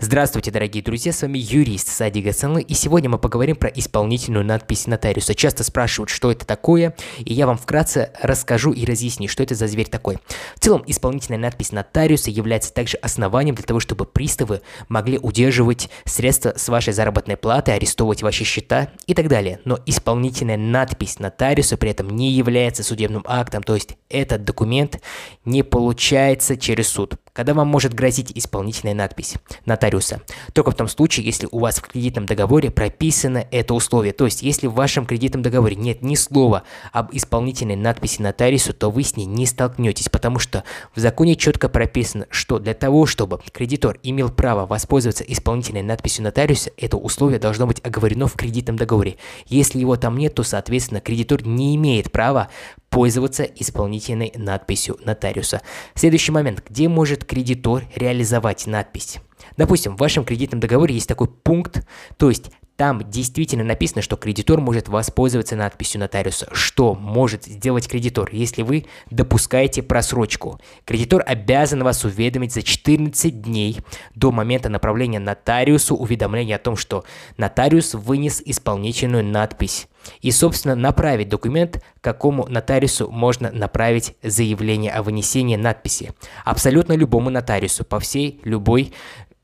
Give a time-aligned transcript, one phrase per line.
[0.00, 4.88] Здравствуйте, дорогие друзья, с вами юрист Сади Гасанлы, и сегодня мы поговорим про исполнительную надпись
[4.88, 5.36] нотариуса.
[5.36, 9.68] Часто спрашивают, что это такое, и я вам вкратце расскажу и разъясню, что это за
[9.68, 10.18] зверь такой.
[10.56, 16.54] В целом, исполнительная надпись нотариуса является также основанием для того, чтобы приставы могли удерживать средства
[16.56, 19.60] с вашей заработной платы, арестовывать ваши счета и так далее.
[19.64, 25.00] Но исполнительная надпись нотариуса при этом не является судебным актом, то есть этот документ
[25.44, 27.14] не получается через суд.
[27.34, 29.34] Когда вам может грозить исполнительная надпись
[29.66, 30.22] нотариуса?
[30.52, 34.12] Только в том случае, если у вас в кредитном договоре прописано это условие.
[34.12, 38.88] То есть, если в вашем кредитном договоре нет ни слова об исполнительной надписи нотариусу, то
[38.88, 40.62] вы с ней не столкнетесь, потому что
[40.94, 46.70] в законе четко прописано, что для того, чтобы кредитор имел право воспользоваться исполнительной надписью нотариуса,
[46.76, 49.16] это условие должно быть оговорено в кредитном договоре.
[49.46, 52.48] Если его там нет, то, соответственно, кредитор не имеет права
[52.94, 55.62] пользоваться исполнительной надписью нотариуса.
[55.96, 56.62] Следующий момент.
[56.70, 59.18] Где может кредитор реализовать надпись?
[59.56, 61.84] Допустим, в вашем кредитном договоре есть такой пункт,
[62.18, 66.48] то есть там действительно написано, что кредитор может воспользоваться надписью нотариуса.
[66.52, 70.60] Что может сделать кредитор, если вы допускаете просрочку?
[70.84, 73.78] Кредитор обязан вас уведомить за 14 дней
[74.14, 77.04] до момента направления нотариусу уведомления о том, что
[77.36, 79.86] нотариус вынес исполнительную надпись.
[80.20, 86.12] И, собственно, направить документ, какому нотариусу можно направить заявление о вынесении надписи.
[86.44, 88.92] Абсолютно любому нотариусу по всей любой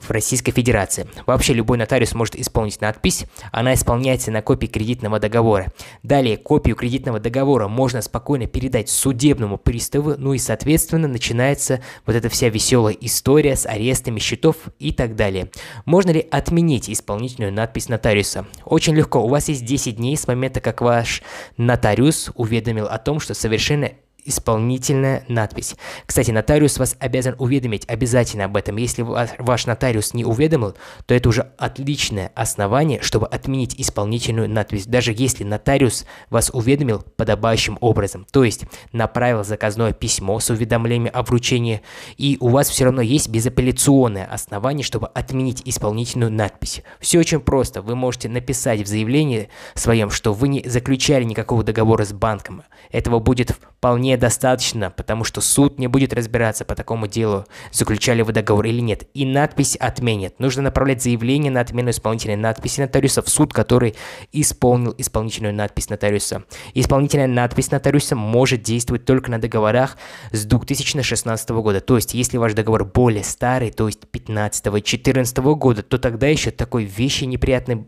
[0.00, 1.06] в Российской Федерации.
[1.26, 5.72] Вообще любой нотариус может исполнить надпись, она исполняется на копии кредитного договора.
[6.02, 12.28] Далее копию кредитного договора можно спокойно передать судебному приставу, ну и соответственно начинается вот эта
[12.28, 15.50] вся веселая история с арестами счетов и так далее.
[15.84, 18.46] Можно ли отменить исполнительную надпись нотариуса?
[18.64, 21.22] Очень легко, у вас есть 10 дней с момента, как ваш
[21.56, 23.92] нотариус уведомил о том, что совершенно
[24.26, 25.76] исполнительная надпись.
[26.04, 28.76] Кстати, нотариус вас обязан уведомить обязательно об этом.
[28.76, 30.74] Если ваш нотариус не уведомил,
[31.06, 37.78] то это уже отличное основание, чтобы отменить исполнительную надпись, даже если нотариус вас уведомил подобающим
[37.80, 38.26] образом.
[38.30, 41.82] То есть направил заказное письмо с уведомлением о вручении,
[42.16, 46.82] и у вас все равно есть безапелляционное основание, чтобы отменить исполнительную надпись.
[47.00, 47.82] Все очень просто.
[47.82, 52.62] Вы можете написать в заявлении своем, что вы не заключали никакого договора с банком.
[52.90, 58.32] Этого будет вполне достаточно, потому что суд не будет разбираться по такому делу, заключали вы
[58.32, 60.38] договор или нет, и надпись отменят.
[60.38, 63.94] Нужно направлять заявление на отмену исполнительной надписи нотариуса в суд, который
[64.32, 66.44] исполнил исполнительную надпись нотариуса.
[66.74, 69.96] Исполнительная надпись нотариуса может действовать только на договорах
[70.32, 71.80] с 2016 года.
[71.80, 76.84] То есть, если ваш договор более старый, то есть 15-14 года, то тогда еще такой
[76.84, 77.86] вещи неприятной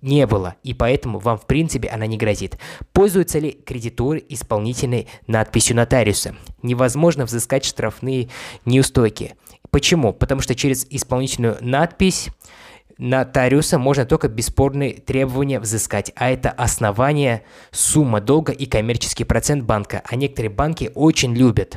[0.00, 2.58] не было, и поэтому вам, в принципе, она не грозит.
[2.92, 6.34] Пользуются ли кредиторы исполнительной надписью подписью нотариуса.
[6.62, 8.28] Невозможно взыскать штрафные
[8.64, 9.34] неустойки.
[9.70, 10.12] Почему?
[10.12, 12.28] Потому что через исполнительную надпись
[12.98, 20.02] нотариуса можно только бесспорные требования взыскать, а это основание, сумма долга и коммерческий процент банка.
[20.04, 21.76] А некоторые банки очень любят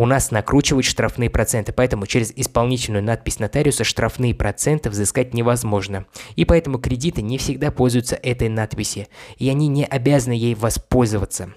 [0.00, 6.06] у нас накручивают штрафные проценты, поэтому через исполнительную надпись нотариуса штрафные проценты взыскать невозможно.
[6.36, 11.52] И поэтому кредиты не всегда пользуются этой надписи, и они не обязаны ей воспользоваться.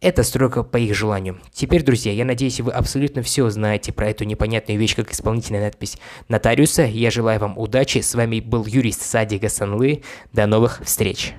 [0.00, 1.40] Это строго по их желанию.
[1.52, 5.96] Теперь, друзья, я надеюсь, вы абсолютно все знаете про эту непонятную вещь, как исполнительная надпись
[6.26, 6.82] нотариуса.
[6.82, 7.98] Я желаю вам удачи.
[7.98, 10.02] С вами был юрист Сади Гасанлы.
[10.32, 11.32] До новых встреч.